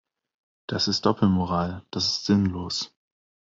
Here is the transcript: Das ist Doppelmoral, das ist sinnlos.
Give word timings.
Das 0.65 0.87
ist 0.87 1.05
Doppelmoral, 1.05 1.85
das 1.91 2.07
ist 2.07 2.25
sinnlos. 2.25 2.91